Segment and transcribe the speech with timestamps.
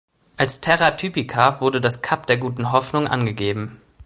[0.35, 3.79] Als Terra typica wurde das Kap der Guten Hoffnung angegeben.